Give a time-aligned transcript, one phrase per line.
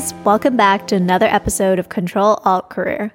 [0.00, 3.12] guys, welcome back to another episode of Control Alt Career.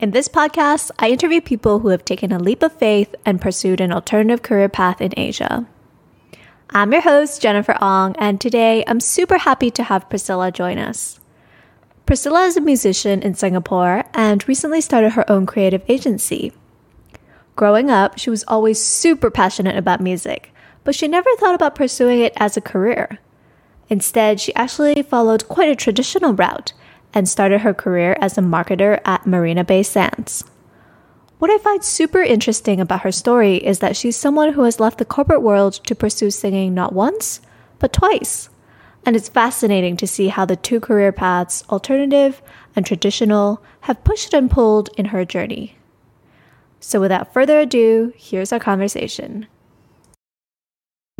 [0.00, 3.82] In this podcast, I interview people who have taken a leap of faith and pursued
[3.82, 5.66] an alternative career path in Asia.
[6.70, 11.20] I'm your host, Jennifer Ong, and today I'm super happy to have Priscilla join us.
[12.06, 16.50] Priscilla is a musician in Singapore and recently started her own creative agency.
[17.56, 20.50] Growing up, she was always super passionate about music,
[20.82, 23.18] but she never thought about pursuing it as a career.
[23.88, 26.72] Instead, she actually followed quite a traditional route
[27.14, 30.44] and started her career as a marketer at Marina Bay Sands.
[31.38, 34.98] What I find super interesting about her story is that she's someone who has left
[34.98, 37.40] the corporate world to pursue singing not once,
[37.78, 38.48] but twice.
[39.04, 42.42] And it's fascinating to see how the two career paths, alternative
[42.74, 45.76] and traditional, have pushed and pulled in her journey.
[46.80, 49.46] So, without further ado, here's our conversation.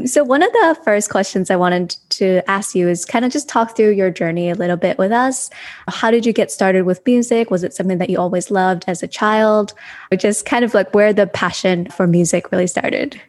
[0.04, 3.48] So, one of the first questions I wanted to ask you is kind of just
[3.48, 5.50] talk through your journey a little bit with us.
[5.88, 7.50] How did you get started with music?
[7.50, 9.74] Was it something that you always loved as a child?
[10.10, 13.20] Or just kind of like where the passion for music really started?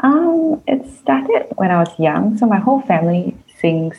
[0.00, 2.38] Um, it started when I was young.
[2.38, 3.96] So, my whole family sings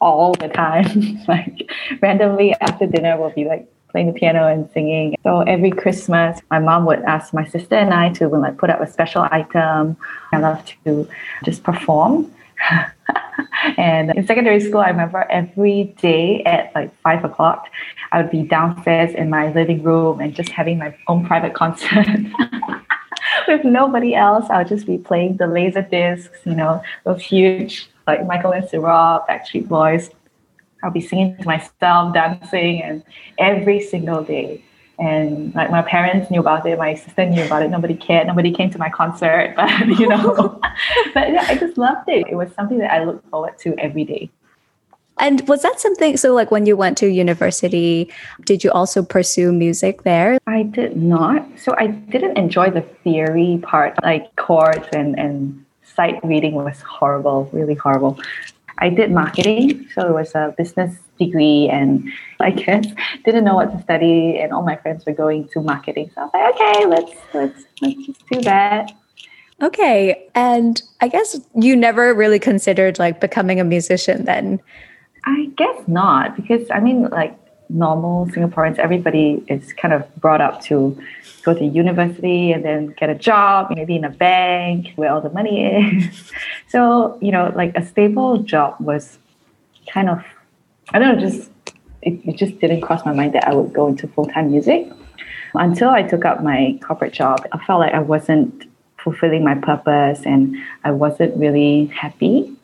[0.00, 1.18] all the time.
[1.28, 1.70] like,
[2.00, 5.14] randomly after dinner, we'll be like playing the piano and singing.
[5.22, 8.80] So every Christmas, my mom would ask my sister and I to like put up
[8.80, 9.96] a special item.
[10.32, 11.08] I love to
[11.44, 12.32] just perform.
[13.76, 17.68] and in secondary school, I remember every day at like five o'clock,
[18.12, 22.06] I would be downstairs in my living room and just having my own private concert.
[23.48, 27.88] With nobody else, I would just be playing the laser discs, you know, those huge
[28.06, 30.10] like Michael and Cera, Backstreet Boys.
[30.82, 33.04] I'll be singing to myself, dancing, and
[33.38, 34.64] every single day.
[34.98, 37.70] And like my parents knew about it, my sister knew about it.
[37.70, 38.26] Nobody cared.
[38.26, 40.60] Nobody came to my concert, but you know,
[41.14, 42.26] but yeah, I just loved it.
[42.28, 44.30] It was something that I looked forward to every day.
[45.18, 46.16] And was that something?
[46.16, 48.10] So, like when you went to university,
[48.44, 50.38] did you also pursue music there?
[50.46, 51.46] I did not.
[51.58, 55.64] So, I didn't enjoy the theory part, like chords and and
[55.94, 58.18] sight reading was horrible, really horrible.
[58.78, 62.10] I did marketing, so it was a business degree, and
[62.40, 62.86] I guess
[63.24, 66.10] didn't know what to study, and all my friends were going to marketing.
[66.14, 68.92] So I was like, okay, let's let's let's just do that.
[69.62, 74.60] Okay, and I guess you never really considered like becoming a musician then.
[75.24, 80.60] I guess not, because I mean, like normal Singaporeans, everybody is kind of brought up
[80.62, 81.00] to
[81.42, 85.30] go to university and then get a job, maybe in a bank where all the
[85.30, 86.32] money is.
[86.68, 89.18] so, you know, like a stable job was
[89.88, 90.24] kind of,
[90.90, 91.50] I don't know, just,
[92.02, 94.90] it, it just didn't cross my mind that I would go into full time music.
[95.54, 98.64] Until I took up my corporate job, I felt like I wasn't
[98.96, 102.56] fulfilling my purpose and I wasn't really happy.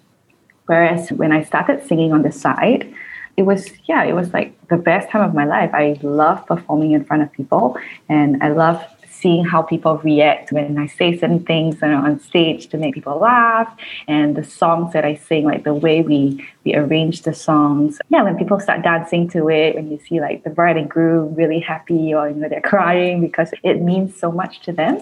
[0.66, 2.92] Whereas when I started singing on the side,
[3.38, 6.90] it was yeah it was like the best time of my life i love performing
[6.90, 7.78] in front of people
[8.08, 8.84] and i love
[9.20, 13.68] seeing how people react when i say certain things on stage to make people laugh.
[14.06, 17.98] And the songs that i sing like the way we we arrange the songs.
[18.08, 21.34] Yeah when people start dancing to it when you see like the bride and groom
[21.34, 25.00] really happy or you know they're crying because it means so much to them.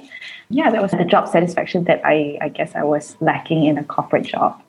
[0.48, 3.84] Yeah that was the job satisfaction that i i guess i was lacking in a
[3.84, 4.60] corporate job.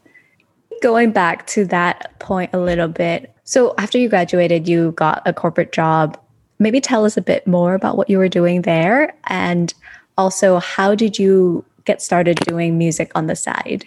[0.81, 3.33] Going back to that point a little bit.
[3.43, 6.19] So after you graduated, you got a corporate job.
[6.59, 9.73] Maybe tell us a bit more about what you were doing there and
[10.17, 13.85] also how did you get started doing music on the side?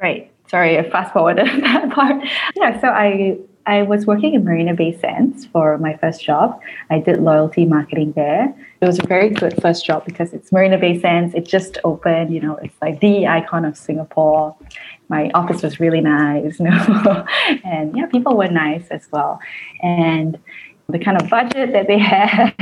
[0.00, 0.30] Right.
[0.48, 2.22] Sorry, I fast forwarded that part.
[2.56, 6.60] Yeah, so I I was working in Marina Bay Sands for my first job.
[6.90, 8.52] I did loyalty marketing there.
[8.80, 11.32] It was a very good first job because it's Marina Bay Sands.
[11.34, 14.56] It just opened, you know, it's like the icon of Singapore
[15.12, 17.26] my office was really nice, you know,
[17.64, 19.38] and yeah, people were nice as well.
[19.82, 20.38] And
[20.92, 22.54] the kind of budget that they had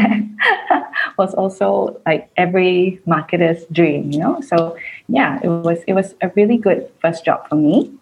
[1.19, 4.41] was also like every marketer's dream, you know.
[4.41, 4.77] So
[5.09, 7.93] yeah, it was it was a really good first job for me.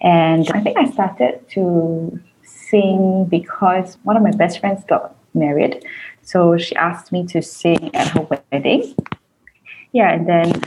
[0.00, 5.84] And I think I started to sing because one of my best friends got married.
[6.22, 8.94] So she asked me to sing at her wedding.
[9.92, 10.60] Yeah, and then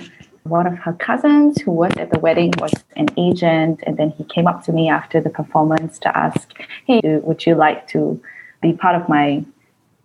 [0.43, 4.23] one of her cousins who was at the wedding was an agent and then he
[4.23, 6.53] came up to me after the performance to ask
[6.85, 8.21] hey would you like to
[8.61, 9.43] be part of my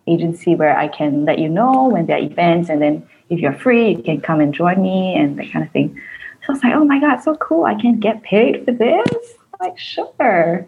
[0.07, 3.53] agency where i can let you know when there are events and then if you're
[3.53, 5.99] free you can come and join me and that kind of thing
[6.41, 9.35] so i was like oh my god so cool i can get paid for this
[9.53, 10.67] I'm like sure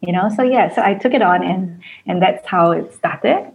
[0.00, 3.50] you know so yeah so i took it on and and that's how it started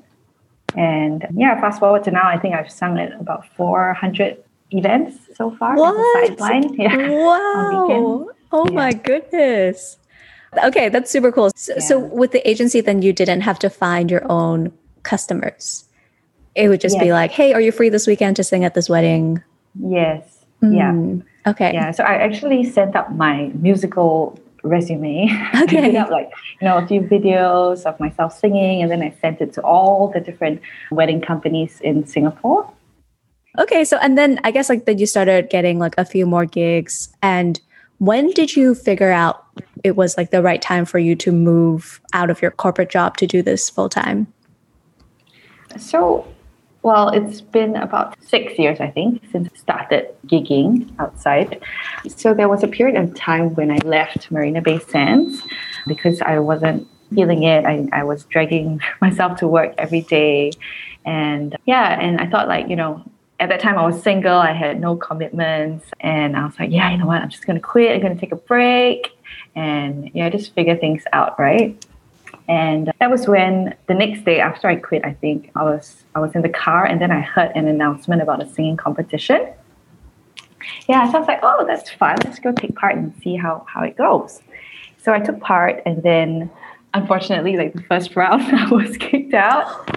[0.76, 5.56] and yeah fast forward to now i think i've sung at about 400 events so
[5.56, 6.38] far what?
[6.38, 6.74] sideline.
[6.80, 7.10] Yeah.
[7.10, 8.30] Wow.
[8.52, 8.72] Oh yeah.
[8.72, 9.98] my goodness.
[10.64, 11.52] Okay, that's super cool.
[11.56, 11.80] So, yeah.
[11.80, 14.72] so, with the agency, then you didn't have to find your own
[15.04, 15.86] customers.
[16.56, 17.04] It would just yes.
[17.04, 19.44] be like, hey, are you free this weekend to sing at this wedding?
[19.80, 20.46] Yes.
[20.62, 21.24] Mm.
[21.44, 21.52] Yeah.
[21.52, 21.74] Okay.
[21.74, 21.92] Yeah.
[21.92, 25.30] So I actually sent up my musical resume.
[25.64, 25.98] Okay.
[25.98, 26.32] I up like,
[26.62, 30.10] you know, a few videos of myself singing and then I sent it to all
[30.14, 30.62] the different
[30.92, 32.70] wedding companies in Singapore.
[33.58, 36.46] Okay, so and then I guess like then you started getting like a few more
[36.46, 37.60] gigs and
[38.00, 39.46] when did you figure out
[39.84, 43.18] it was like the right time for you to move out of your corporate job
[43.18, 44.28] to do this full time?
[45.78, 46.28] So
[46.86, 51.60] well, it's been about six years, I think, since I started gigging outside.
[52.08, 55.42] So there was a period of time when I left Marina Bay Sands
[55.88, 57.66] because I wasn't feeling it.
[57.66, 60.52] I, I was dragging myself to work every day.
[61.06, 63.04] And yeah, and I thought, like, you know,
[63.40, 65.86] at that time I was single, I had no commitments.
[66.00, 67.22] And I was like, yeah, you know what?
[67.22, 67.94] I'm just going to quit.
[67.94, 69.12] I'm going to take a break
[69.56, 71.86] and, yeah, just figure things out, right?
[72.48, 76.20] And that was when the next day after I quit, I think I was I
[76.20, 79.48] was in the car and then I heard an announcement about a singing competition.
[80.88, 82.18] Yeah, so I was like, oh, that's fun.
[82.24, 84.42] Let's go take part and see how, how it goes.
[84.98, 86.50] So I took part and then
[86.94, 89.90] unfortunately, like the first round, I was kicked out.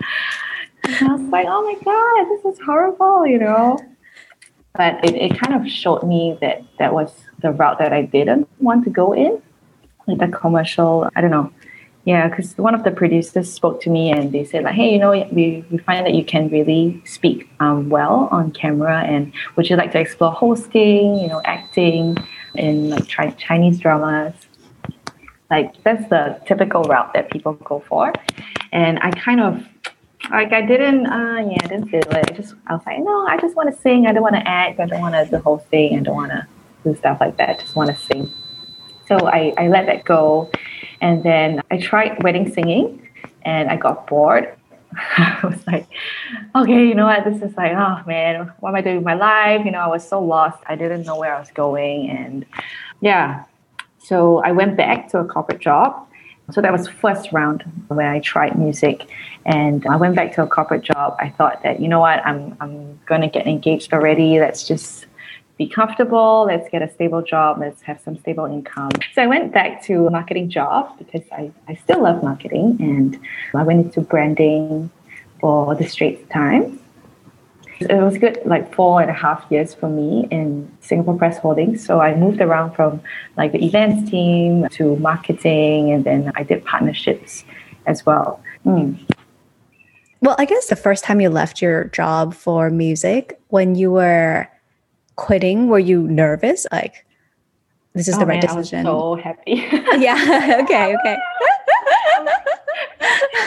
[0.88, 3.78] I was like, oh my God, this is horrible, you know?
[4.74, 7.12] But it, it kind of showed me that that was
[7.42, 9.42] the route that I didn't want to go in.
[10.06, 11.52] Like the commercial, I don't know,
[12.08, 14.98] yeah, because one of the producers spoke to me and they said like, hey, you
[14.98, 19.68] know, we, we find that you can really speak um, well on camera, and would
[19.68, 22.16] you like to explore hosting, you know, acting
[22.54, 24.32] in like chi- Chinese dramas?
[25.50, 28.14] Like that's the typical route that people go for,
[28.72, 29.68] and I kind of
[30.30, 32.30] like I didn't, uh, yeah, I didn't feel it.
[32.30, 34.06] I just I was like, no, I just want to sing.
[34.06, 34.80] I don't want to act.
[34.80, 35.98] I don't want to do hosting.
[35.98, 36.46] I don't want to
[36.84, 37.48] do stuff like that.
[37.50, 38.32] I just want to sing.
[39.06, 40.50] So I, I let that go.
[41.00, 43.08] And then I tried wedding singing
[43.42, 44.54] and I got bored.
[44.94, 45.86] I was like,
[46.56, 47.24] okay, you know what?
[47.24, 49.64] This is like, oh man, what am I doing with my life?
[49.64, 50.58] You know, I was so lost.
[50.66, 52.10] I didn't know where I was going.
[52.10, 52.44] And
[53.00, 53.44] yeah,
[53.98, 56.07] so I went back to a corporate job.
[56.50, 59.06] So that was first round when I tried music.
[59.44, 61.16] And I went back to a corporate job.
[61.18, 64.40] I thought that, you know what, I'm, I'm going to get engaged already.
[64.40, 65.06] Let's just
[65.58, 66.44] be comfortable.
[66.46, 67.58] Let's get a stable job.
[67.58, 68.92] Let's have some stable income.
[69.14, 73.18] So I went back to a marketing job because I, I still love marketing and
[73.54, 74.90] I went into branding
[75.40, 76.78] for the Straits Times.
[77.80, 81.84] It was good, like four and a half years for me in Singapore Press Holdings.
[81.84, 83.00] So I moved around from
[83.36, 87.44] like the events team to marketing, and then I did partnerships
[87.86, 88.40] as well.
[88.66, 88.98] Mm.
[90.20, 94.48] Well, I guess the first time you left your job for music, when you were
[95.14, 96.66] quitting, were you nervous?
[96.72, 97.06] Like,
[97.94, 98.86] this is oh, the right man, decision.
[98.86, 99.52] I was so happy.
[100.04, 100.58] yeah.
[100.62, 100.96] okay.
[100.96, 101.16] Okay.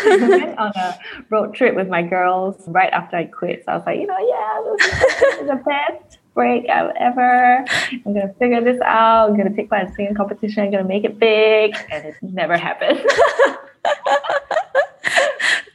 [0.06, 1.00] I went on a
[1.30, 3.64] road trip with my girls right after I quit.
[3.66, 7.66] So I was like, you know, yeah, this is the best break I've ever.
[7.92, 9.30] I'm gonna figure this out.
[9.30, 10.64] I'm gonna take part in singing competition.
[10.64, 13.00] I'm gonna make it big, and it never happened.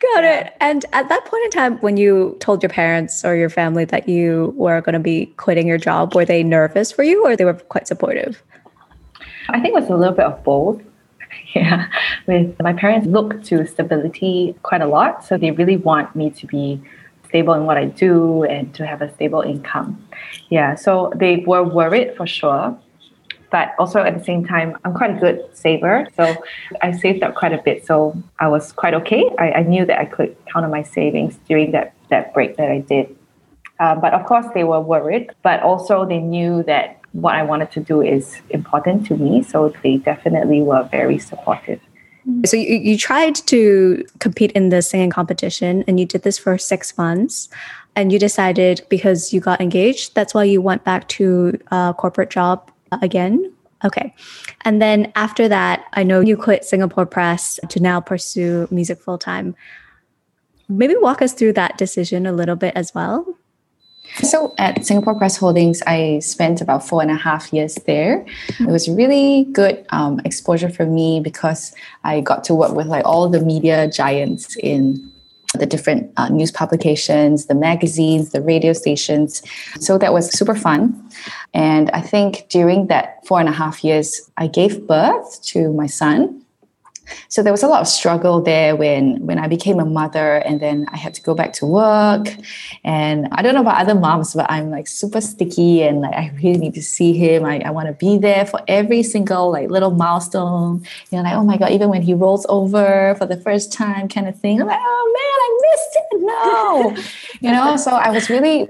[0.00, 0.40] Got yeah.
[0.40, 0.56] it.
[0.60, 4.08] And at that point in time, when you told your parents or your family that
[4.08, 7.44] you were going to be quitting your job, were they nervous for you or they
[7.44, 8.42] were quite supportive?
[9.48, 10.82] I think it was a little bit of both.
[11.56, 11.88] Yeah.
[12.26, 15.24] With my parents look to stability quite a lot.
[15.24, 16.82] So they really want me to be
[17.28, 20.06] stable in what I do and to have a stable income.
[20.50, 20.74] Yeah.
[20.74, 22.76] So they were worried for sure
[23.50, 26.06] but also at the same time, I'm quite a good saver.
[26.16, 26.36] So
[26.82, 27.86] I saved up quite a bit.
[27.86, 29.24] So I was quite okay.
[29.38, 32.70] I, I knew that I could count on my savings during that, that break that
[32.70, 33.16] I did.
[33.78, 37.70] Um, but of course, they were worried, but also they knew that what I wanted
[37.72, 39.42] to do is important to me.
[39.42, 41.80] So they definitely were very supportive.
[42.44, 46.58] So you, you tried to compete in the singing competition and you did this for
[46.58, 47.48] six months
[47.94, 52.30] and you decided because you got engaged, that's why you went back to a corporate
[52.30, 52.70] job
[53.00, 53.52] again?
[53.84, 54.14] Okay.
[54.62, 59.18] And then after that, I know you quit Singapore Press to now pursue music full
[59.18, 59.54] time.
[60.68, 63.24] Maybe walk us through that decision a little bit as well.
[64.22, 68.24] So at Singapore Press Holdings, I spent about four and a half years there.
[68.60, 73.04] It was really good um, exposure for me because I got to work with like
[73.04, 75.12] all the media giants in
[75.58, 79.42] the different uh, news publications, the magazines, the radio stations.
[79.80, 81.10] So that was super fun.
[81.54, 85.86] And I think during that four and a half years, I gave birth to my
[85.86, 86.42] son.
[87.28, 90.60] So there was a lot of struggle there when when I became a mother and
[90.60, 92.28] then I had to go back to work.
[92.84, 96.32] And I don't know about other moms, but I'm like super sticky and like I
[96.42, 97.44] really need to see him.
[97.44, 100.84] I, I want to be there for every single like little milestone.
[101.10, 104.08] You know, like, oh my God, even when he rolls over for the first time
[104.08, 104.60] kind of thing.
[104.60, 106.20] I'm like, oh man, I missed it.
[106.20, 106.96] No.
[107.40, 108.68] you know, so I was really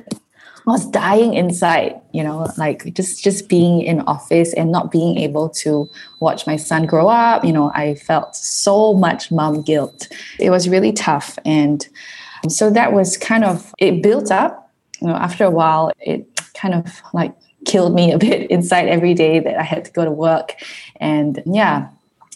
[0.67, 5.17] I was dying inside, you know, like just just being in office and not being
[5.17, 7.45] able to watch my son grow up.
[7.45, 10.09] You know, I felt so much mom guilt.
[10.41, 11.87] It was really tough, and
[12.49, 14.73] so that was kind of it built up.
[15.01, 17.33] You know, after a while, it kind of like
[17.65, 20.57] killed me a bit inside every day that I had to go to work,
[20.97, 21.89] and yeah,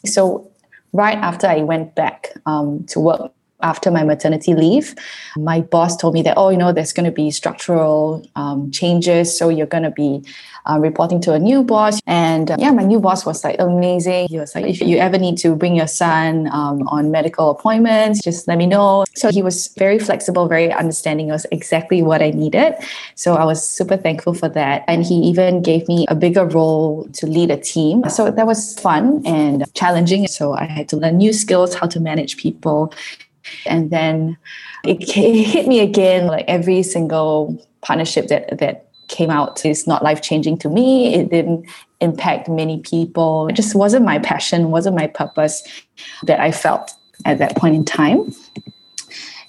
[0.06, 0.48] so
[0.92, 4.94] right after I went back um, to work after my maternity leave,
[5.36, 9.36] my boss told me that, oh, you know, there's going to be structural um, changes.
[9.36, 10.22] So you're going to be
[10.66, 12.00] uh, reporting to a new boss.
[12.06, 14.28] And uh, yeah, my new boss was like amazing.
[14.28, 18.20] He was like, if you ever need to bring your son um, on medical appointments,
[18.20, 19.04] just let me know.
[19.14, 21.28] So he was very flexible, very understanding.
[21.28, 22.74] It was exactly what I needed.
[23.14, 24.84] So I was super thankful for that.
[24.86, 28.08] And he even gave me a bigger role to lead a team.
[28.08, 30.26] So that was fun and challenging.
[30.26, 32.92] So I had to learn new skills, how to manage people
[33.66, 34.36] and then
[34.84, 40.02] it, it hit me again like every single partnership that that came out is not
[40.02, 41.14] life changing to me.
[41.14, 41.66] It didn't
[42.00, 43.48] impact many people.
[43.48, 45.62] It just wasn't my passion, wasn't my purpose
[46.22, 46.92] that I felt
[47.24, 48.32] at that point in time.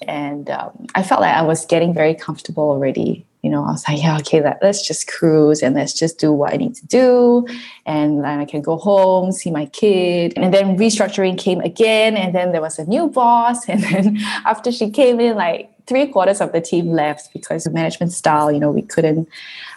[0.08, 3.86] And um, I felt like I was getting very comfortable already you know, I was
[3.88, 6.86] like, yeah, okay, let, let's just cruise and let's just do what I need to
[6.86, 7.44] do.
[7.84, 10.34] And then I can go home, see my kid.
[10.36, 12.16] And then restructuring came again.
[12.16, 13.68] And then there was a new boss.
[13.72, 17.72] And then after she came in, like three quarters of the team left because of
[17.72, 19.28] management style, you know, we couldn't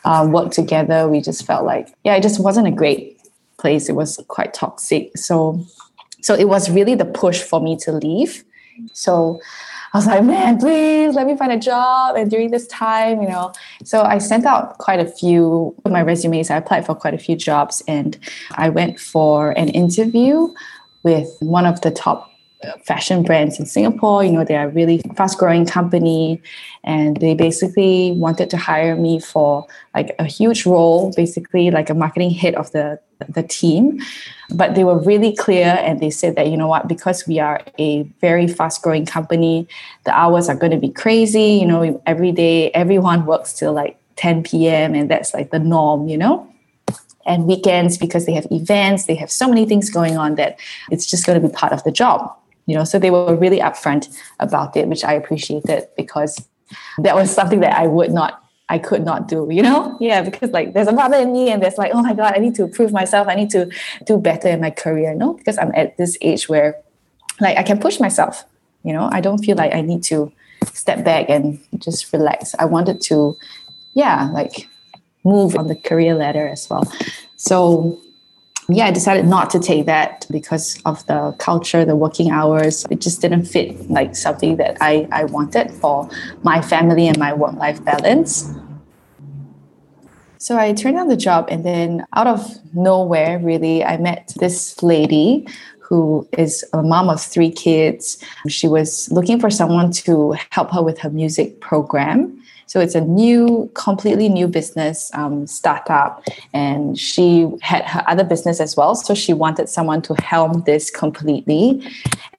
[0.04, 1.08] um, work together.
[1.08, 3.20] We just felt like, yeah, it just wasn't a great
[3.58, 3.90] place.
[3.90, 5.18] It was quite toxic.
[5.18, 5.66] So,
[6.22, 8.44] so it was really the push for me to leave.
[8.94, 9.40] So
[9.96, 12.18] I was like, man, please let me find a job.
[12.18, 13.54] And during this time, you know,
[13.86, 16.50] so I sent out quite a few of my resumes.
[16.50, 18.20] I applied for quite a few jobs and
[18.56, 20.54] I went for an interview
[21.04, 22.30] with one of the top
[22.84, 24.24] fashion brands in Singapore.
[24.24, 26.42] You know, they are really fast growing company
[26.84, 31.94] and they basically wanted to hire me for like a huge role, basically like a
[31.94, 34.00] marketing head of the the team.
[34.54, 37.62] But they were really clear and they said that, you know what, because we are
[37.80, 39.68] a very fast growing company,
[40.04, 41.54] the hours are going to be crazy.
[41.54, 44.94] You know, every day everyone works till like 10 p.m.
[44.94, 46.48] and that's like the norm, you know?
[47.26, 50.60] And weekends because they have events, they have so many things going on that
[50.92, 53.60] it's just going to be part of the job you know so they were really
[53.60, 56.48] upfront about it which i appreciated because
[57.00, 59.96] that was something that i would not i could not do you know?
[60.02, 62.40] Yeah because like there's a mother in me and there's like oh my god i
[62.40, 63.28] need to prove myself.
[63.28, 63.70] I need to
[64.06, 66.76] do better in my career no because i'm at this age where
[67.40, 68.46] like i can push myself
[68.84, 69.10] you know?
[69.12, 70.32] I don't feel like i need to
[70.74, 72.56] step back and just relax.
[72.58, 73.38] I wanted to
[73.94, 74.68] yeah like
[75.24, 76.84] move on the career ladder as well.
[77.36, 78.00] So
[78.68, 82.86] yeah, I decided not to take that because of the culture, the working hours.
[82.90, 86.10] It just didn't fit like something that I, I wanted for
[86.44, 88.52] my family and my work life balance.
[90.40, 94.82] So I turned down the job, and then out of nowhere, really, I met this
[94.84, 95.48] lady
[95.80, 98.24] who is a mom of three kids.
[98.48, 102.42] She was looking for someone to help her with her music program.
[102.68, 106.24] So it's a new, completely new business um, startup.
[106.54, 108.96] And she had her other business as well.
[108.96, 111.88] So she wanted someone to helm this completely.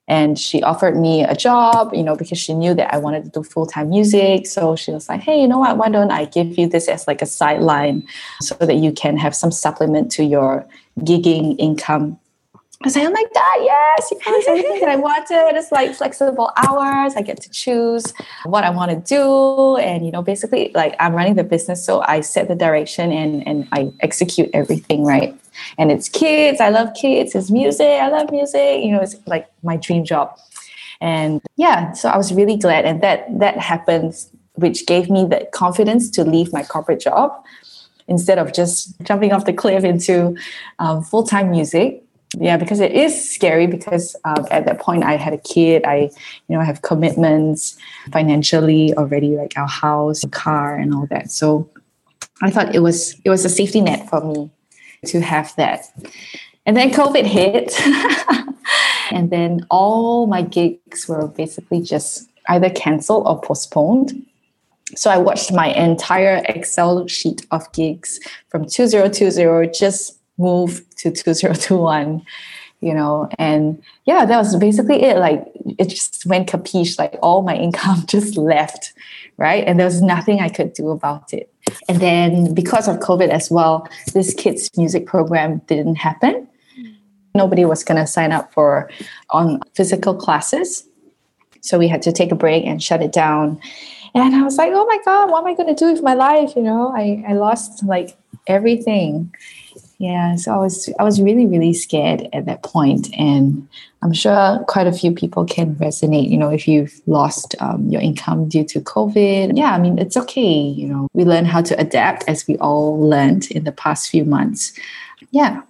[0.09, 3.29] And she offered me a job, you know, because she knew that I wanted to
[3.29, 4.47] do full time music.
[4.47, 5.77] So she was like, hey, you know what?
[5.77, 8.07] Why don't I give you this as like a sideline
[8.41, 10.65] so that you can have some supplement to your
[10.99, 12.19] gigging income
[12.83, 15.57] I like, oh my God, yes, yes, everything that I wanted.
[15.57, 17.15] It's like flexible hours.
[17.15, 18.13] I get to choose
[18.45, 19.77] what I want to do.
[19.77, 21.83] And, you know, basically like I'm running the business.
[21.83, 25.35] So I set the direction and, and I execute everything, right?
[25.79, 26.61] And it's kids.
[26.61, 27.33] I love kids.
[27.33, 27.87] It's music.
[27.87, 28.83] I love music.
[28.83, 30.37] You know, it's like my dream job.
[31.01, 32.85] And yeah, so I was really glad.
[32.85, 34.13] And that that happened,
[34.53, 37.43] which gave me the confidence to leave my corporate job
[38.07, 40.37] instead of just jumping off the cliff into
[40.79, 42.03] um, full-time music
[42.37, 46.09] yeah because it is scary because um, at that point i had a kid i
[46.47, 47.77] you know I have commitments
[48.11, 51.31] financially already like our house car and all that.
[51.31, 51.69] So
[52.41, 54.49] i thought it was it was a safety net for me
[55.05, 55.81] to have that.
[56.65, 57.73] And then covid hit.
[59.11, 64.25] And then all my gigs were basically just either canceled or postponed.
[64.95, 68.19] So i watched my entire excel sheet of gigs
[68.49, 72.25] from 2020 just move to 2021
[72.79, 75.17] you know, and yeah, that was basically it.
[75.17, 75.43] Like
[75.79, 78.93] it just went capiche, like all my income just left,
[79.37, 79.63] right?
[79.65, 81.51] And there was nothing I could do about it.
[81.89, 86.47] And then because of COVID as well, this kids' music program didn't happen.
[87.35, 88.89] Nobody was going to sign up for
[89.31, 90.87] on physical classes.
[91.61, 93.59] So we had to take a break and shut it down.
[94.15, 96.13] And I was like, oh my God, what am I going to do with my
[96.13, 96.55] life?
[96.55, 98.17] You know, I, I lost like
[98.47, 99.33] everything.
[99.99, 103.67] Yeah, so I was I was really really scared at that point, and
[104.03, 106.29] I'm sure quite a few people can resonate.
[106.29, 110.15] You know, if you've lost um, your income due to COVID, yeah, I mean it's
[110.15, 110.53] okay.
[110.55, 114.23] You know, we learn how to adapt as we all learned in the past few
[114.23, 114.71] months.
[115.31, 115.63] Yeah.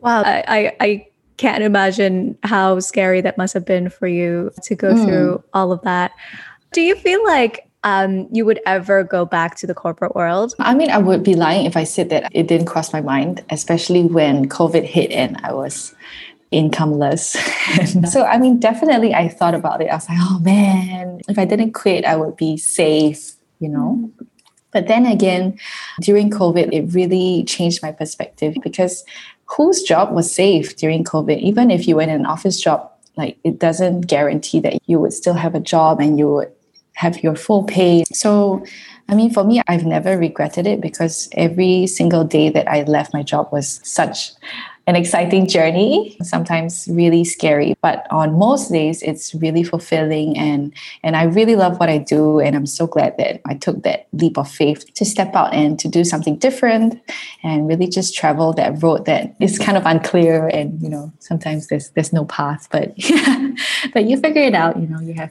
[0.00, 4.74] Wow, I I, I can't imagine how scary that must have been for you to
[4.74, 5.04] go mm.
[5.04, 6.10] through all of that.
[6.72, 10.54] Do you feel like um, you would ever go back to the corporate world?
[10.58, 13.44] I mean, I would be lying if I said that it didn't cross my mind,
[13.50, 15.94] especially when COVID hit and I was
[16.52, 17.36] incomeless.
[18.10, 19.88] so, I mean, definitely I thought about it.
[19.88, 24.10] I was like, oh man, if I didn't quit, I would be safe, you know?
[24.72, 25.58] But then again,
[26.00, 29.04] during COVID, it really changed my perspective because
[29.46, 31.38] whose job was safe during COVID?
[31.40, 35.12] Even if you went in an office job, like it doesn't guarantee that you would
[35.12, 36.52] still have a job and you would
[37.00, 38.04] have your full pay.
[38.12, 38.62] So,
[39.08, 43.14] I mean, for me, I've never regretted it because every single day that I left
[43.14, 44.32] my job was such
[44.86, 50.72] an exciting journey sometimes really scary but on most days it's really fulfilling and
[51.04, 54.08] and i really love what i do and i'm so glad that i took that
[54.14, 56.98] leap of faith to step out and to do something different
[57.44, 61.68] and really just travel that road that is kind of unclear and you know sometimes
[61.68, 63.52] there's there's no path but yeah
[63.92, 65.30] but you figure it out you know you have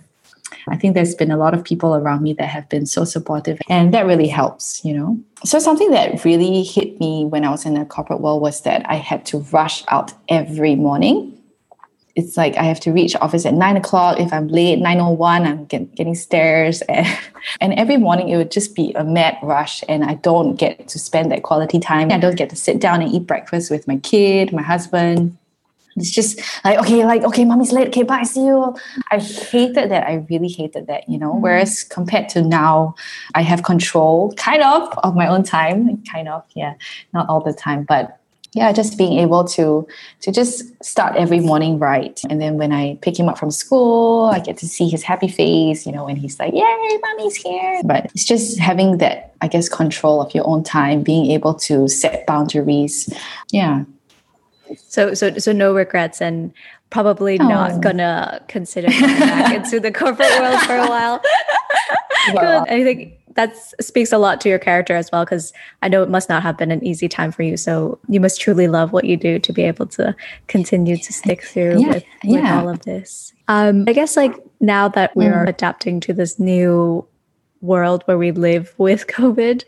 [0.68, 3.60] I think there's been a lot of people around me that have been so supportive,
[3.70, 5.20] and that really helps, you know.
[5.46, 8.90] So, something that really hit me when I was in the corporate world was that
[8.90, 11.36] I had to rush out every morning.
[12.16, 14.20] It's like I have to reach office at nine o'clock.
[14.20, 16.84] If I'm late, 9.01, I'm get, getting stares.
[16.92, 17.08] And,
[17.62, 19.82] and every morning it would just be a mad rush.
[19.88, 22.12] And I don't get to spend that quality time.
[22.12, 25.38] I don't get to sit down and eat breakfast with my kid, my husband
[26.00, 27.90] it's just like okay like okay mommy's late.
[27.90, 28.24] Okay bye.
[28.24, 28.76] See you
[29.12, 30.08] i hated that.
[30.08, 31.32] I really hated that you know?
[31.32, 31.42] Mm-hmm.
[31.42, 32.96] whereas compared to now
[33.36, 36.74] i have control kind of of my own time kind of yeah
[37.14, 38.20] not all the time but
[38.54, 39.88] yeah just being able to
[40.22, 42.20] to just start every morning right.
[42.30, 45.28] And then when i pick him up from school i get to see his happy
[45.28, 47.82] face you know when he's like yay mommy's here.
[47.84, 51.88] But it's just having that i guess control of your own time being able to
[51.88, 53.14] set boundaries.
[53.52, 53.84] Yeah
[54.78, 56.54] so so so no regrets and
[56.90, 57.48] probably oh.
[57.48, 61.22] not gonna consider going back into the corporate world for a while.
[62.34, 66.04] well, I think that speaks a lot to your character as well because I know
[66.04, 67.58] it must not have been an easy time for you.
[67.58, 70.16] So you must truly love what you do to be able to
[70.48, 73.34] continue to stick through yeah, with, with all of this.
[73.48, 75.50] Um, I guess like now that we are mm.
[75.50, 77.08] adapting to this new
[77.62, 79.64] world where we live with COVID.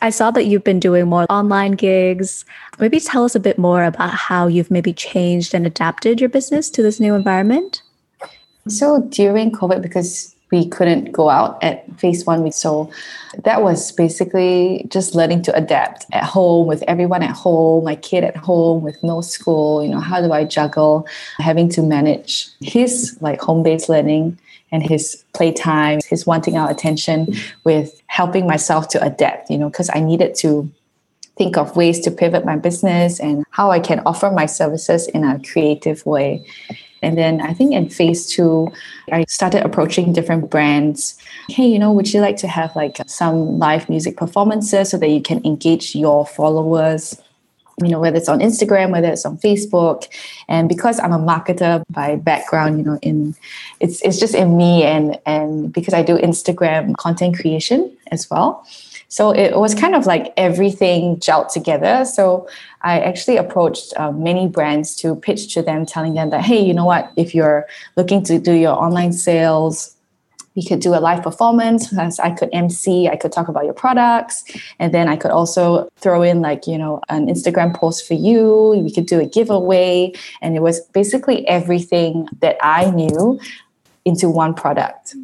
[0.00, 2.44] I saw that you've been doing more online gigs.
[2.78, 6.70] Maybe tell us a bit more about how you've maybe changed and adapted your business
[6.70, 7.82] to this new environment.
[8.68, 12.90] So during COVID, because we couldn't go out at phase one, so
[13.44, 18.24] that was basically just learning to adapt at home with everyone at home, my kid
[18.24, 19.82] at home with no school.
[19.82, 21.06] You know, how do I juggle
[21.38, 24.38] having to manage his like home based learning
[24.72, 27.34] and his playtime, his wanting our attention
[27.64, 30.70] with helping myself to adapt, you know, because I needed to
[31.36, 35.24] think of ways to pivot my business and how I can offer my services in
[35.24, 36.44] a creative way.
[37.02, 38.72] And then I think in phase two,
[39.12, 41.18] I started approaching different brands.
[41.48, 45.08] Hey, you know, would you like to have like some live music performances so that
[45.08, 47.20] you can engage your followers?
[47.82, 50.08] you know, whether it's on Instagram, whether it's on Facebook.
[50.48, 53.34] And because I'm a marketer by background, you know, in
[53.80, 58.66] it's it's just in me and and because I do Instagram content creation as well.
[59.08, 62.04] So it was kind of like everything gelled together.
[62.04, 62.46] So
[62.82, 66.74] I actually approached uh, many brands to pitch to them, telling them that, hey, you
[66.74, 67.66] know what, if you're
[67.96, 69.94] looking to do your online sales,
[70.54, 74.42] we could do a live performance I could MC, I could talk about your products,
[74.80, 78.74] and then I could also throw in like, you know, an Instagram post for you.
[78.84, 80.12] We could do a giveaway.
[80.42, 83.38] And it was basically everything that I knew
[84.04, 85.14] into one product.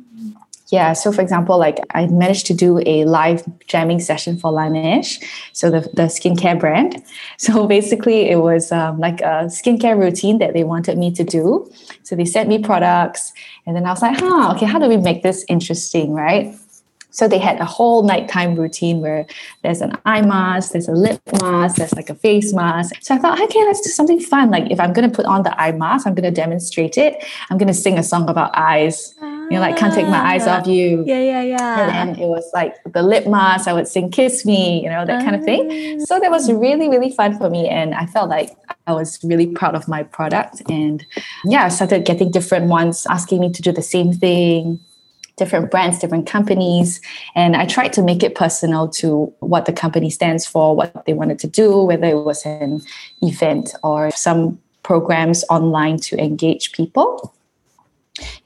[0.74, 5.22] Yeah, so for example, like I managed to do a live jamming session for Laneige,
[5.52, 7.00] so the, the skincare brand.
[7.38, 11.70] So basically, it was um, like a skincare routine that they wanted me to do.
[12.02, 13.32] So they sent me products,
[13.66, 16.52] and then I was like, huh, okay, how do we make this interesting, right?
[17.10, 19.26] So they had a whole nighttime routine where
[19.62, 22.96] there's an eye mask, there's a lip mask, there's like a face mask.
[23.00, 24.50] So I thought, okay, let's do something fun.
[24.50, 27.24] Like if I'm gonna put on the eye mask, I'm gonna demonstrate it.
[27.48, 29.14] I'm gonna sing a song about eyes.
[29.44, 30.30] You know, like can't take my ah.
[30.32, 31.04] eyes off you.
[31.06, 31.80] Yeah, yeah, yeah.
[31.80, 33.68] And then it was like the lip mask.
[33.68, 35.98] I would sing "Kiss Me," you know, that kind of thing.
[36.00, 36.04] Ah.
[36.04, 38.50] So that was really, really fun for me, and I felt like
[38.86, 40.62] I was really proud of my product.
[40.68, 41.04] And
[41.44, 44.80] yeah, I started getting different ones asking me to do the same thing
[45.36, 47.00] different brands, different companies.
[47.34, 51.12] And I tried to make it personal to what the company stands for, what they
[51.12, 52.82] wanted to do, whether it was an
[53.20, 57.34] event or some programs online to engage people.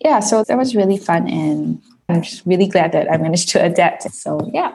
[0.00, 1.28] Yeah, so that was really fun.
[1.28, 4.10] And I'm just really glad that I managed to adapt.
[4.14, 4.74] So, yeah.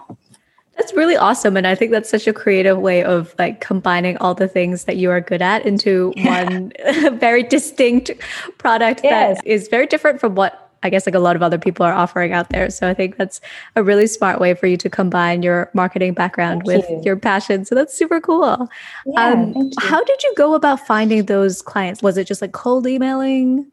[0.77, 1.55] That's really awesome.
[1.55, 4.97] And I think that's such a creative way of like combining all the things that
[4.97, 6.43] you are good at into yeah.
[6.49, 6.71] one
[7.19, 8.11] very distinct
[8.57, 9.37] product yes.
[9.37, 11.93] that is very different from what I guess like a lot of other people are
[11.93, 12.69] offering out there.
[12.69, 13.39] So I think that's
[13.75, 17.01] a really smart way for you to combine your marketing background thank with you.
[17.05, 17.63] your passion.
[17.63, 18.67] So that's super cool.
[19.05, 22.03] Yeah, um, how did you go about finding those clients?
[22.03, 23.71] Was it just like cold emailing?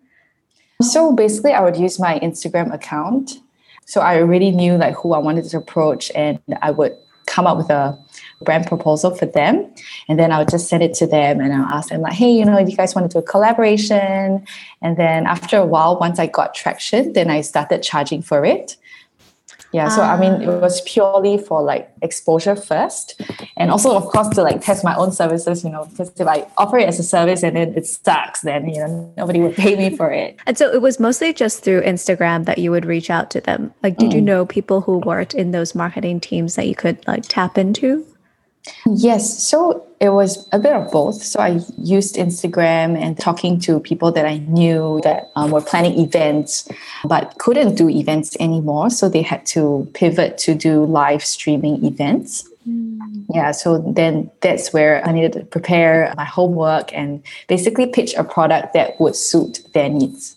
[0.80, 3.38] So basically, I would use my Instagram account.
[3.86, 7.56] So I already knew like who I wanted to approach, and I would come up
[7.56, 7.96] with a
[8.42, 9.72] brand proposal for them.
[10.08, 12.30] And then I would just send it to them and I'll ask them like, hey,
[12.30, 14.44] you know, you guys want to do a collaboration?
[14.82, 18.76] And then after a while, once I got traction, then I started charging for it.
[19.72, 20.58] Yeah, so I mean, it ah.
[20.58, 23.20] was purely for like exposure first,
[23.56, 25.62] and also of course to like test my own services.
[25.62, 28.68] You know, because if I offer it as a service and then it sucks, then
[28.68, 30.36] you know nobody would pay me for it.
[30.46, 33.72] And so it was mostly just through Instagram that you would reach out to them.
[33.84, 34.14] Like, did mm.
[34.14, 38.04] you know people who worked in those marketing teams that you could like tap into?
[38.86, 39.42] Yes.
[39.42, 41.22] So it was a bit of both.
[41.22, 45.98] So I used Instagram and talking to people that I knew that um, were planning
[45.98, 46.68] events,
[47.04, 48.90] but couldn't do events anymore.
[48.90, 52.48] So they had to pivot to do live streaming events.
[52.68, 52.89] Mm.
[53.32, 58.24] Yeah, so then that's where I needed to prepare my homework and basically pitch a
[58.24, 60.36] product that would suit their needs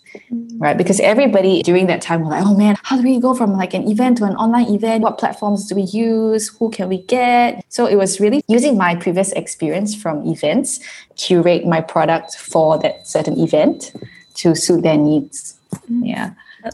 [0.57, 0.77] right?
[0.77, 3.73] Because everybody during that time was like, oh man, how do we go from like
[3.73, 5.03] an event to an online event?
[5.03, 6.49] What platforms do we use?
[6.59, 7.65] Who can we get?
[7.69, 10.79] So it was really using my previous experience from events,
[11.15, 13.93] curate my product for that certain event
[14.36, 15.57] to suit their needs.
[15.91, 16.07] Mm.
[16.07, 16.31] Yeah.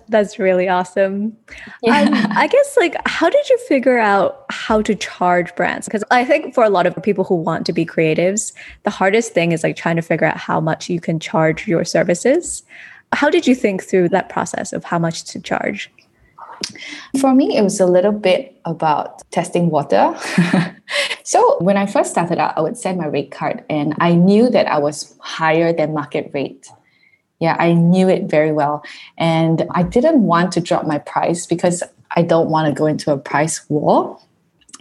[0.08, 1.36] That's really awesome.
[1.82, 2.02] Yeah.
[2.02, 5.88] Um, I guess, like, how did you figure out how to charge brands?
[5.88, 9.34] Because I think for a lot of people who want to be creatives, the hardest
[9.34, 12.64] thing is like trying to figure out how much you can charge your services.
[13.14, 15.92] How did you think through that process of how much to charge?
[17.20, 20.16] For me, it was a little bit about testing water.
[21.24, 24.50] so when I first started out, I would send my rate card and I knew
[24.50, 26.70] that I was higher than market rate.
[27.40, 28.84] Yeah, I knew it very well.
[29.18, 33.12] And I didn't want to drop my price because I don't want to go into
[33.12, 34.20] a price war.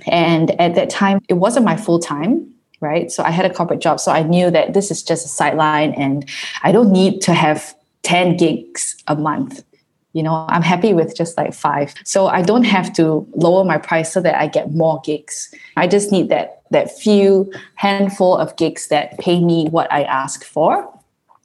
[0.06, 3.10] And at that time, it wasn't my full time right?
[3.10, 4.00] So I had a corporate job.
[4.00, 6.28] So I knew that this is just a sideline and
[6.62, 9.64] I don't need to have 10 gigs a month.
[10.12, 11.94] You know, I'm happy with just like five.
[12.04, 15.52] So I don't have to lower my price so that I get more gigs.
[15.76, 20.44] I just need that that few handful of gigs that pay me what I ask
[20.44, 20.86] for.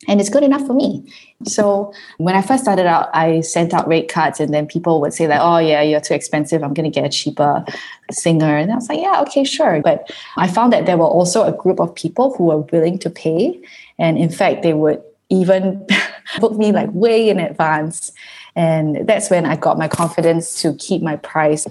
[0.08, 1.04] And it's good enough for me.
[1.46, 5.13] So when I first started out, I sent out rate cards, and then people would
[5.13, 6.63] say like, "Oh yeah, you're too expensive.
[6.63, 7.66] I'm going to get a cheaper
[8.12, 11.44] singer." And I was like, "Yeah, okay, sure." But I found that there were also
[11.44, 13.60] a group of people who were willing to pay,
[13.98, 15.86] and in fact, they would even
[16.39, 18.12] book me like way in advance.
[18.56, 21.66] And that's when I got my confidence to keep my price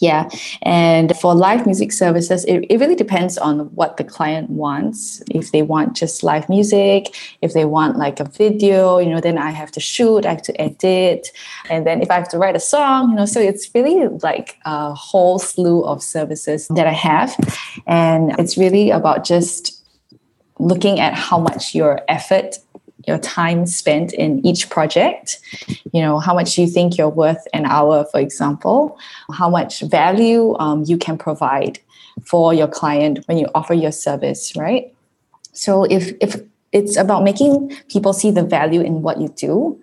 [0.00, 0.28] yeah.
[0.62, 5.22] And for live music services it, it really depends on what the client wants.
[5.30, 9.38] If they want just live music if they want like a video you know then
[9.38, 11.28] i have to shoot i have to edit.
[11.68, 14.58] And then if i have to write a song you know so it's really like
[14.64, 17.36] a whole slew of services that i have.
[17.86, 19.80] And it's really about just
[20.58, 22.58] looking at how much your effort
[23.06, 25.40] your time spent in each project.
[25.92, 28.98] You know how much you think you're worth an hour for example?
[29.32, 31.78] How much value um, you can provide
[32.24, 34.94] for your client when you offer your service right?
[35.52, 36.40] So if if
[36.72, 39.80] it's about making people see the value in what you do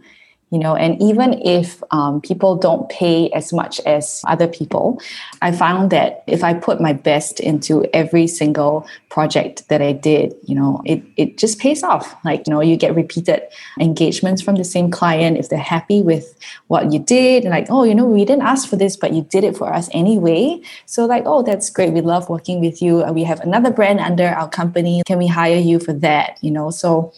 [0.51, 5.01] you know and even if um, people don't pay as much as other people
[5.41, 10.33] i found that if i put my best into every single project that i did
[10.43, 12.15] you know it, it just pays off.
[12.23, 13.41] Like you know you get repeated
[13.79, 16.35] engagements from the same client if they're happy with
[16.67, 17.43] what you did.
[17.43, 19.73] And like oh you know we didn't ask for this but you did it for
[19.73, 20.61] us anyway.
[20.85, 21.93] So like oh that's great.
[21.93, 23.03] We love working with you.
[23.13, 25.03] We have another brand under our company.
[25.05, 26.37] Can we hire you for that?
[26.41, 27.13] You know so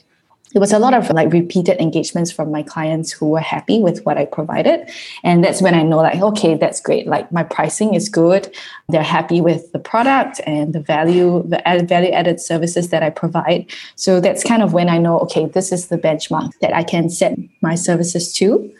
[0.56, 4.04] it was a lot of like repeated engagements from my clients who were happy with
[4.04, 4.90] what I provided.
[5.24, 7.06] And that's when I know like, okay, that's great.
[7.06, 8.54] Like my pricing is good.
[8.88, 13.72] They're happy with the product and the value, the value added services that I provide.
[13.96, 17.10] So that's kind of when I know, okay, this is the benchmark that I can
[17.10, 18.74] set my services to.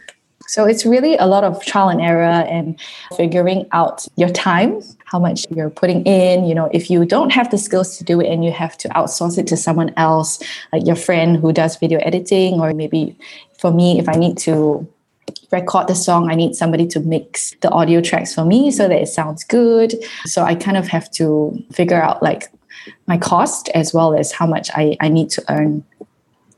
[0.48, 2.80] So it's really a lot of trial and error and
[3.16, 6.46] figuring out your time, how much you're putting in.
[6.46, 8.90] You know, if you don't have the skills to do it and you have to
[8.90, 10.42] outsource it to someone else,
[10.72, 13.18] like your friend who does video editing, or maybe
[13.58, 14.88] for me, if I need to
[15.52, 19.02] record the song, I need somebody to mix the audio tracks for me so that
[19.02, 19.96] it sounds good.
[20.26, 22.44] So I kind of have to figure out like
[23.08, 25.84] my cost as well as how much I, I need to earn.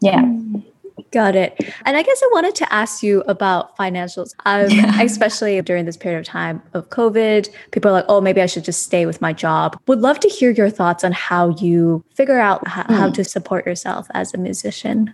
[0.02, 0.22] Yeah.
[0.22, 0.64] Mm.
[1.12, 1.60] Got it.
[1.86, 6.20] And I guess I wanted to ask you about financials, um, especially during this period
[6.20, 7.50] of time of COVID.
[7.72, 9.80] People are like, oh, maybe I should just stay with my job.
[9.88, 12.96] Would love to hear your thoughts on how you figure out h- mm.
[12.96, 13.14] how hmm.
[13.14, 15.14] to support yourself as a musician.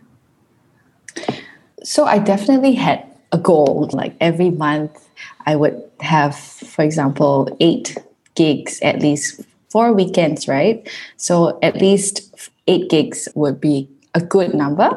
[1.84, 3.90] So I definitely had a goal.
[3.92, 5.08] Like every month,
[5.46, 7.98] I would have, for example, eight
[8.36, 10.88] gigs at least four weekends, right?
[11.18, 14.90] So at least eight gigs would be a good number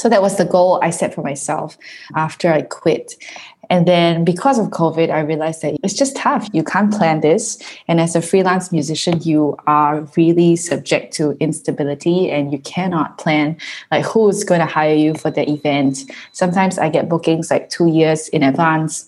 [0.00, 1.76] so that was the goal I set for myself
[2.14, 3.22] after I quit.
[3.68, 6.48] And then because of COVID, I realized that it's just tough.
[6.54, 7.58] You can't plan this.
[7.86, 13.58] And as a freelance musician, you are really subject to instability and you cannot plan
[13.90, 16.10] like who's going to hire you for the event.
[16.32, 19.06] Sometimes I get bookings like two years in advance.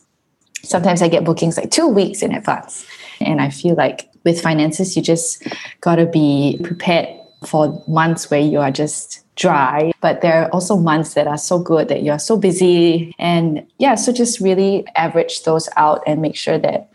[0.62, 2.87] Sometimes I get bookings like two weeks in advance.
[3.18, 5.42] And I feel like with finances, you just
[5.81, 7.09] got to be prepared
[7.46, 11.59] for months where you are just dry, but there are also months that are so
[11.59, 13.14] good that you're so busy.
[13.18, 16.90] And yeah, so just really average those out and make sure that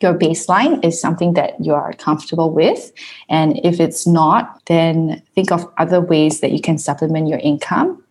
[0.00, 2.92] your baseline is something that you are comfortable with.
[3.28, 8.02] And if it's not, then think of other ways that you can supplement your income.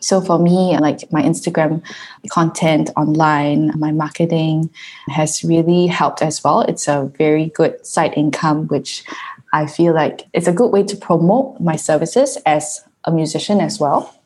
[0.00, 1.82] So for me, like my Instagram
[2.30, 4.70] content online, my marketing
[5.08, 6.62] has really helped as well.
[6.62, 9.04] It's a very good side income, which
[9.52, 13.80] I feel like it's a good way to promote my services as a musician as
[13.80, 14.19] well.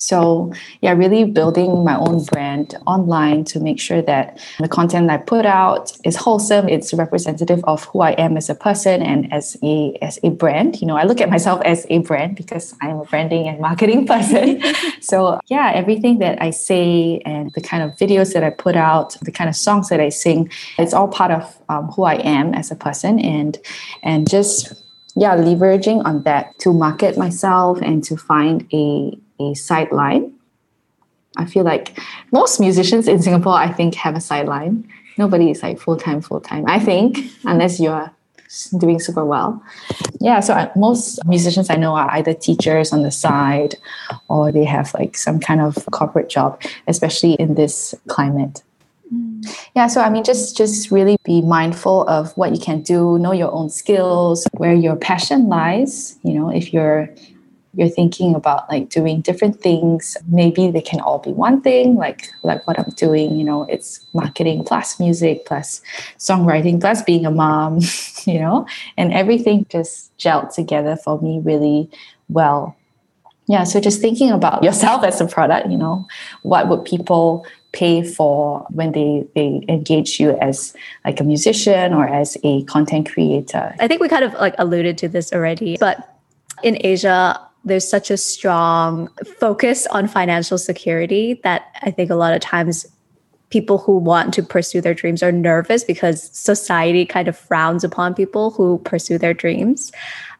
[0.00, 5.18] So, yeah, really building my own brand online to make sure that the content I
[5.18, 6.70] put out is wholesome.
[6.70, 10.80] It's representative of who I am as a person and as a as a brand.
[10.80, 14.06] You know, I look at myself as a brand because I'm a branding and marketing
[14.12, 14.62] person.
[15.02, 19.18] so, yeah, everything that I say and the kind of videos that I put out,
[19.20, 22.54] the kind of songs that I sing, it's all part of um, who I am
[22.54, 23.58] as a person, and
[24.02, 24.72] and just
[25.14, 30.32] yeah, leveraging on that to market myself and to find a a sideline.
[31.36, 31.98] I feel like
[32.32, 34.88] most musicians in Singapore, I think, have a sideline.
[35.16, 36.64] Nobody is like full time, full time.
[36.66, 38.10] I think, unless you're
[38.78, 39.62] doing super well.
[40.20, 43.76] Yeah, so I, most musicians I know are either teachers on the side
[44.28, 48.62] or they have like some kind of corporate job, especially in this climate.
[49.12, 49.46] Mm.
[49.74, 53.32] Yeah, so I mean, just just really be mindful of what you can do, know
[53.32, 56.18] your own skills, where your passion lies.
[56.22, 57.08] You know, if you're
[57.74, 60.16] you're thinking about like doing different things.
[60.28, 64.04] Maybe they can all be one thing like like what i'm doing you know it's
[64.12, 65.80] marketing plus music plus
[66.18, 67.80] songwriting plus being a mom
[68.26, 68.66] you know?
[68.96, 71.90] And everything just gelled together for me really
[72.28, 72.76] well.
[73.46, 76.06] Yeah so just thinking about yourself as a product you know
[76.42, 82.08] what would people pay for when they they engage you as like a musician or
[82.08, 83.76] as a content creator?
[83.78, 86.16] I think we kind of like alluded to this already but
[86.62, 92.32] in asia there's such a strong focus on financial security that I think a lot
[92.32, 92.86] of times
[93.50, 98.14] people who want to pursue their dreams are nervous because society kind of frowns upon
[98.14, 99.92] people who pursue their dreams.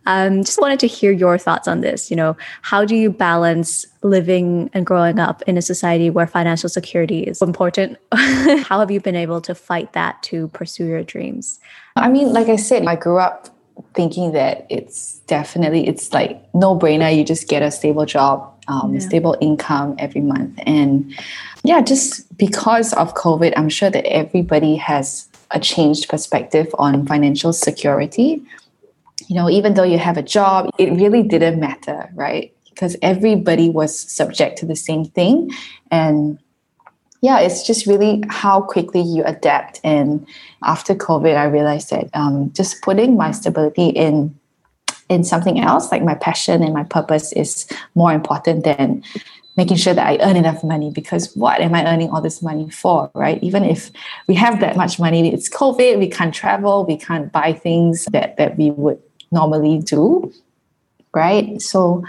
[0.07, 2.11] Um, just wanted to hear your thoughts on this.
[2.11, 6.71] You know, how do you balance living and growing up in a society where financial
[6.71, 7.99] security is important?
[8.15, 11.61] how have you been able to fight that to pursue your dreams?
[11.97, 13.51] I mean, like I said, I grew up
[13.95, 18.95] thinking that it's definitely it's like no brainer you just get a stable job um,
[18.95, 19.01] yeah.
[19.01, 20.59] stable income every month.
[20.67, 21.13] And
[21.65, 27.53] yeah just because of covid i'm sure that everybody has a changed perspective on financial
[27.53, 28.43] security.
[29.27, 32.53] You know even though you have a job it really didn't matter right?
[32.69, 35.51] Because everybody was subject to the same thing.
[35.91, 36.39] And
[37.21, 39.81] yeah, it's just really how quickly you adapt.
[39.85, 40.27] And
[40.63, 44.37] after COVID, I realized that um, just putting my stability in
[45.09, 49.03] in something else, like my passion and my purpose, is more important than
[49.57, 50.91] making sure that I earn enough money.
[50.91, 53.43] Because what am I earning all this money for, right?
[53.43, 53.91] Even if
[54.29, 58.37] we have that much money, it's COVID, we can't travel, we can't buy things that
[58.37, 59.03] that we would
[59.33, 60.33] normally do,
[61.13, 61.61] right?
[61.61, 62.05] So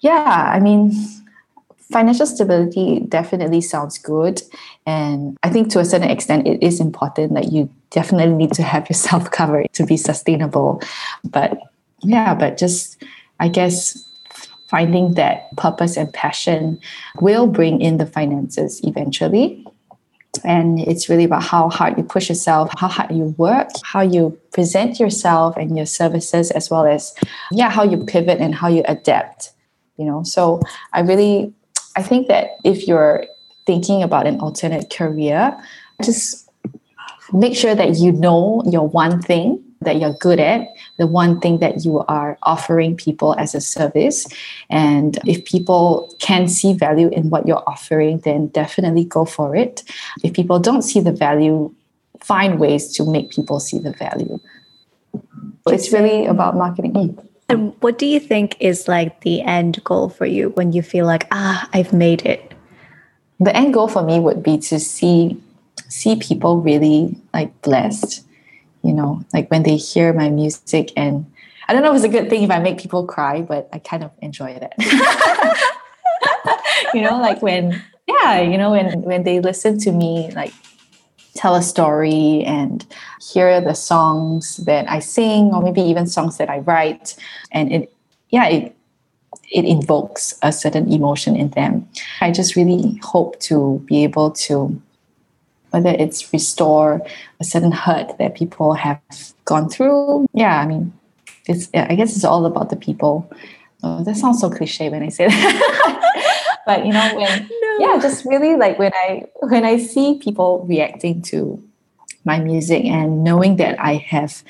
[0.00, 0.92] Yeah, I mean,
[1.90, 4.42] financial stability definitely sounds good.
[4.86, 8.62] And I think to a certain extent, it is important that you definitely need to
[8.62, 10.82] have yourself covered to be sustainable.
[11.24, 11.58] But
[12.02, 13.02] yeah, but just,
[13.40, 14.04] I guess,
[14.68, 16.78] finding that purpose and passion
[17.20, 19.64] will bring in the finances eventually.
[20.44, 24.38] And it's really about how hard you push yourself, how hard you work, how you
[24.52, 27.14] present yourself and your services, as well as,
[27.50, 29.52] yeah, how you pivot and how you adapt.
[29.96, 30.60] You know, so
[30.92, 31.52] I really,
[31.98, 33.26] I think that if you're
[33.66, 35.58] thinking about an alternate career,
[36.00, 36.48] just
[37.32, 41.58] make sure that you know your one thing that you're good at, the one thing
[41.58, 44.28] that you are offering people as a service.
[44.70, 49.82] And if people can see value in what you're offering, then definitely go for it.
[50.22, 51.74] If people don't see the value,
[52.20, 54.38] find ways to make people see the value.
[55.66, 56.92] It's really about marketing.
[56.92, 57.27] Mm.
[57.48, 61.06] And what do you think is like the end goal for you when you feel
[61.06, 62.52] like, ah, I've made it?
[63.40, 65.40] The end goal for me would be to see
[65.88, 68.24] see people really like blessed
[68.82, 71.26] you know, like when they hear my music and
[71.68, 73.78] I don't know if it's a good thing if I make people cry, but I
[73.78, 74.72] kind of enjoy that.
[76.94, 80.54] you know, like when yeah, you know, when when they listen to me like
[81.34, 82.86] tell a story and
[83.20, 87.16] hear the songs that I sing or maybe even songs that I write
[87.52, 87.92] and it
[88.30, 88.74] yeah, it
[89.50, 91.88] it invokes a certain emotion in them.
[92.20, 94.80] I just really hope to be able to
[95.70, 97.02] whether it's restore
[97.40, 99.00] a certain hurt that people have
[99.44, 100.26] gone through.
[100.32, 100.92] Yeah, I mean,
[101.46, 103.30] it's I guess it's all about the people.
[103.82, 106.04] Oh, that sounds so cliche when I say that.
[106.68, 107.76] but you know, when no.
[107.80, 111.60] yeah, just really like when I when I see people reacting to
[112.24, 114.44] my music and knowing that I have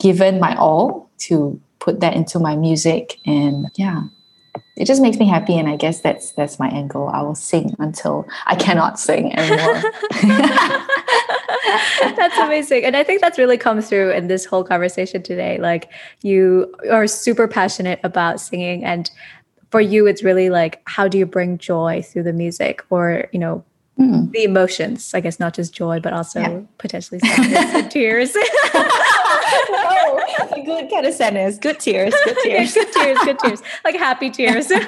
[0.00, 4.04] given my all to put that into my music and yeah
[4.76, 7.08] it just makes me happy and i guess that's that's my end goal.
[7.08, 9.82] I will sing until i cannot sing anymore.
[12.16, 12.84] That's amazing.
[12.84, 15.58] And i think that's really come through in this whole conversation today.
[15.58, 15.90] Like
[16.22, 19.10] you are super passionate about singing and
[19.74, 23.40] for you it's really like how do you bring joy through the music or you
[23.40, 23.64] know
[23.98, 24.30] mm.
[24.30, 26.60] the emotions i guess not just joy but also yeah.
[26.78, 28.36] potentially sadness and tears
[29.70, 30.20] no,
[30.64, 31.58] good kind of sadness.
[31.58, 32.14] Good tears.
[32.24, 32.74] Good tears.
[32.74, 33.18] good tears.
[33.24, 33.62] Good tears.
[33.84, 34.70] Like happy tears.
[34.70, 34.80] um,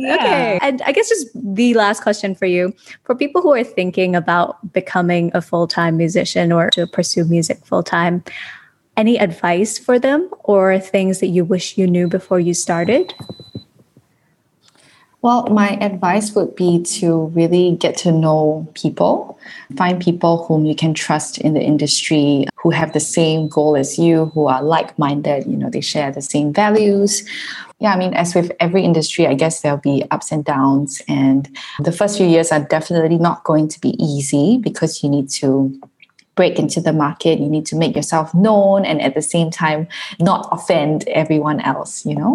[0.00, 0.16] yeah.
[0.16, 0.58] Okay.
[0.62, 4.72] And I guess just the last question for you for people who are thinking about
[4.72, 8.22] becoming a full time musician or to pursue music full time,
[9.00, 13.14] any advice for them or things that you wish you knew before you started?
[15.22, 19.38] Well, my advice would be to really get to know people,
[19.76, 23.98] find people whom you can trust in the industry, who have the same goal as
[23.98, 27.22] you, who are like minded, you know, they share the same values.
[27.80, 31.02] Yeah, I mean, as with every industry, I guess there'll be ups and downs.
[31.08, 31.48] And
[31.80, 35.78] the first few years are definitely not going to be easy because you need to
[36.40, 39.86] break into the market you need to make yourself known and at the same time
[40.18, 42.34] not offend everyone else you know?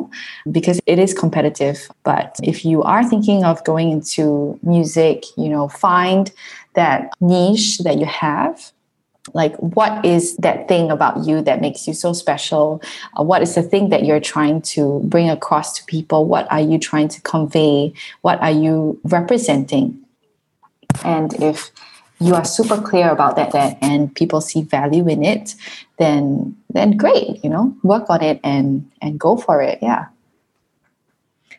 [0.58, 5.68] Because it is competitive but if you are thinking of going into music you know
[5.68, 6.32] find
[6.80, 8.72] that niche that you have
[9.34, 12.82] like what is that thing about you that makes you so special?
[13.20, 16.26] Uh, what is the thing that you're trying to bring across to people?
[16.26, 17.94] What are you trying to convey?
[18.22, 20.00] What are you representing?
[21.04, 21.72] And if
[22.20, 25.56] you are super clear about that, that and people see value in it,
[25.98, 29.80] then then great, you know, work on it and and go for it.
[29.82, 30.06] Yeah.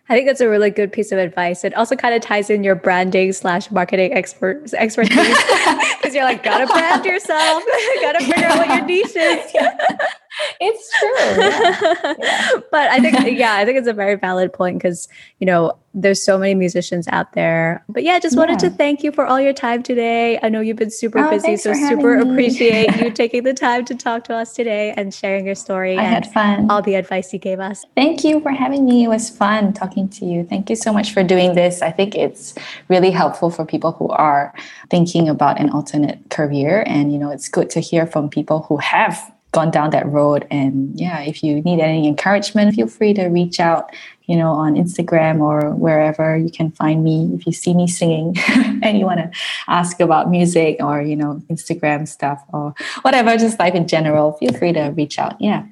[0.09, 1.65] I think that's a really good piece of advice.
[1.65, 6.45] It also kind of ties in your branding slash marketing expert expertise because you're like,
[6.45, 7.65] gotta brand yourself,
[8.01, 9.53] gotta figure out what your niche is.
[10.61, 11.43] it's true.
[11.43, 12.15] Yeah.
[12.19, 12.61] Yeah.
[12.71, 16.23] But I think, yeah, I think it's a very valid point because, you know, there's
[16.23, 17.83] so many musicians out there.
[17.89, 18.69] But yeah, just wanted yeah.
[18.69, 20.39] to thank you for all your time today.
[20.43, 23.95] I know you've been super oh, busy, so super appreciate you taking the time to
[23.95, 25.97] talk to us today and sharing your story.
[25.97, 26.71] I and had fun.
[26.71, 27.85] All the advice you gave us.
[27.95, 29.05] Thank you for having me.
[29.05, 30.45] It was fun talking to you.
[30.45, 31.81] Thank you so much for doing this.
[31.81, 32.55] I think it's
[32.89, 34.53] really helpful for people who are
[34.91, 36.85] thinking about an alternate career.
[36.87, 40.47] And, you know, it's good to hear from people who have gone down that road.
[40.51, 43.91] And yeah, if you need any encouragement, feel free to reach out,
[44.27, 47.31] you know, on Instagram or wherever you can find me.
[47.35, 48.37] If you see me singing
[48.83, 49.31] and you want to
[49.67, 54.53] ask about music or, you know, Instagram stuff or whatever, just life in general, feel
[54.53, 55.41] free to reach out.
[55.41, 55.65] Yeah.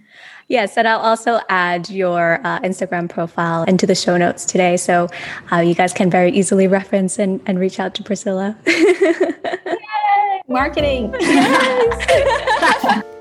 [0.49, 4.77] Yes, and I'll also add your uh, Instagram profile into the show notes today.
[4.77, 5.09] So
[5.53, 8.57] uh, you guys can very easily reference and, and reach out to Priscilla.
[8.67, 11.15] Yay, marketing.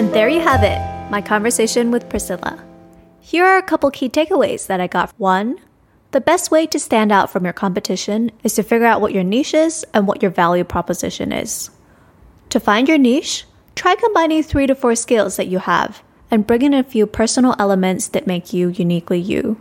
[0.00, 0.80] And there you have it.
[1.10, 2.64] my conversation with Priscilla.
[3.20, 5.12] Here are a couple key takeaways that I got.
[5.18, 5.58] One,
[6.12, 9.24] the best way to stand out from your competition is to figure out what your
[9.24, 11.68] niche is and what your value proposition is.
[12.48, 13.44] To find your niche,
[13.74, 17.54] try combining three to four skills that you have and bring in a few personal
[17.58, 19.60] elements that make you uniquely you.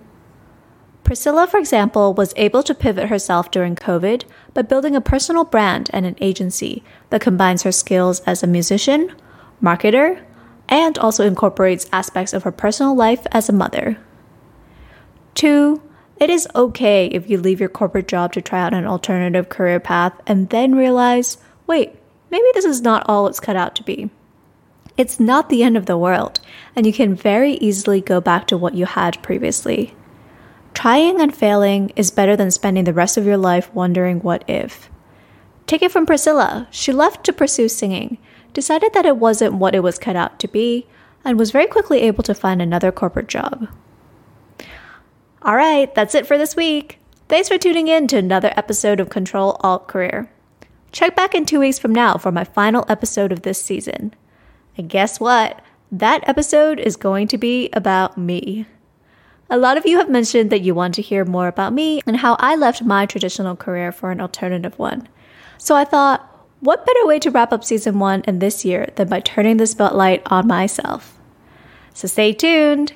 [1.03, 4.23] Priscilla, for example, was able to pivot herself during COVID
[4.53, 9.13] by building a personal brand and an agency that combines her skills as a musician,
[9.61, 10.23] marketer,
[10.69, 13.97] and also incorporates aspects of her personal life as a mother.
[15.33, 15.81] Two,
[16.17, 19.79] it is okay if you leave your corporate job to try out an alternative career
[19.79, 21.95] path and then realize, wait,
[22.29, 24.09] maybe this is not all it's cut out to be.
[24.95, 26.41] It's not the end of the world,
[26.75, 29.95] and you can very easily go back to what you had previously.
[30.73, 34.89] Trying and failing is better than spending the rest of your life wondering what if.
[35.67, 36.67] Take it from Priscilla.
[36.69, 38.17] She left to pursue singing,
[38.53, 40.87] decided that it wasn't what it was cut out to be,
[41.23, 43.67] and was very quickly able to find another corporate job.
[45.41, 46.99] All right, that's it for this week.
[47.27, 50.31] Thanks for tuning in to another episode of Control Alt Career.
[50.91, 54.13] Check back in two weeks from now for my final episode of this season.
[54.75, 55.61] And guess what?
[55.91, 58.65] That episode is going to be about me.
[59.49, 62.17] A lot of you have mentioned that you want to hear more about me and
[62.17, 65.07] how I left my traditional career for an alternative one.
[65.57, 66.28] So I thought,
[66.59, 69.67] what better way to wrap up season one and this year than by turning the
[69.67, 71.17] spotlight on myself?
[71.93, 72.93] So stay tuned.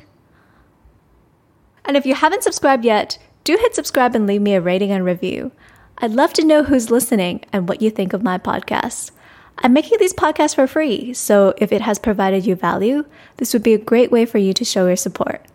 [1.85, 5.03] And if you haven't subscribed yet, do hit subscribe and leave me a rating and
[5.03, 5.51] review.
[5.97, 9.11] I'd love to know who's listening and what you think of my podcast.
[9.59, 13.05] I'm making these podcasts for free, so if it has provided you value,
[13.37, 15.45] this would be a great way for you to show your support.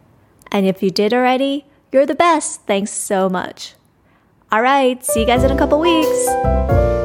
[0.52, 2.62] And if you did already, you're the best.
[2.62, 3.74] Thanks so much.
[4.52, 6.97] All right, see you guys in a couple weeks.